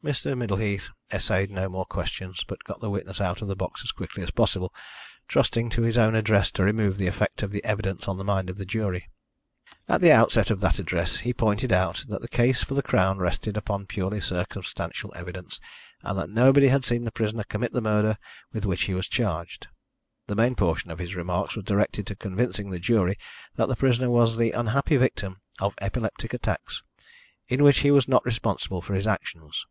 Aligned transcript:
Mr. 0.00 0.38
Middleheath 0.38 0.90
essayed 1.12 1.50
no 1.50 1.68
more 1.68 1.84
questions, 1.84 2.44
but 2.46 2.62
got 2.62 2.78
the 2.78 2.88
witness 2.88 3.20
out 3.20 3.42
of 3.42 3.48
the 3.48 3.56
box 3.56 3.82
as 3.82 3.90
quickly 3.90 4.22
as 4.22 4.30
possible, 4.30 4.72
trusting 5.26 5.68
to 5.68 5.82
his 5.82 5.98
own 5.98 6.14
address 6.14 6.52
to 6.52 6.62
remove 6.62 6.96
the 6.96 7.08
effect 7.08 7.42
of 7.42 7.50
the 7.50 7.62
evidence 7.64 8.06
on 8.06 8.16
the 8.16 8.22
mind 8.24 8.48
of 8.48 8.58
the 8.58 8.64
jury. 8.64 9.10
At 9.88 10.00
the 10.00 10.12
outset 10.12 10.52
of 10.52 10.60
that 10.60 10.78
address 10.78 11.18
he 11.18 11.34
pointed 11.34 11.72
out 11.72 12.04
that 12.08 12.20
the 12.20 12.28
case 12.28 12.62
for 12.62 12.74
the 12.74 12.82
Crown 12.82 13.18
rested 13.18 13.56
upon 13.56 13.86
purely 13.86 14.20
circumstantial 14.20 15.12
evidence, 15.16 15.58
and 16.02 16.16
that 16.16 16.30
nobody 16.30 16.68
had 16.68 16.84
seen 16.84 17.02
the 17.02 17.10
prisoner 17.10 17.42
commit 17.42 17.72
the 17.72 17.80
murder 17.82 18.18
with 18.52 18.64
which 18.64 18.82
he 18.84 18.94
was 18.94 19.08
charged. 19.08 19.66
The 20.28 20.36
main 20.36 20.54
portion 20.54 20.92
of 20.92 21.00
his 21.00 21.16
remarks 21.16 21.56
was 21.56 21.64
directed 21.64 22.06
to 22.06 22.14
convincing 22.14 22.70
the 22.70 22.78
jury 22.78 23.18
that 23.56 23.66
the 23.66 23.76
prisoner 23.76 24.10
was 24.10 24.36
the 24.36 24.52
unhappy 24.52 24.96
victim 24.96 25.40
of 25.60 25.74
epileptic 25.80 26.32
attacks, 26.32 26.84
in 27.48 27.64
which 27.64 27.80
he 27.80 27.90
was 27.90 28.06
not 28.06 28.24
responsible 28.24 28.80
for 28.80 28.94
his 28.94 29.06
actions. 29.06 29.66